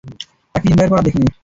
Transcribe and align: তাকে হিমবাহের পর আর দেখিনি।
তাকে 0.55 0.65
হিমবাহের 0.67 0.91
পর 0.91 0.99
আর 0.99 1.05
দেখিনি। 1.07 1.27